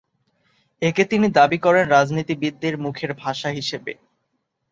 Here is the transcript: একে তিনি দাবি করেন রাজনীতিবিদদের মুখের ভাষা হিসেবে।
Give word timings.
একে 0.81 1.03
তিনি 1.05 1.27
দাবি 1.31 1.57
করেন 1.57 1.83
রাজনীতিবিদদের 1.87 2.73
মুখের 2.77 3.11
ভাষা 3.15 3.49
হিসেবে। 3.49 3.91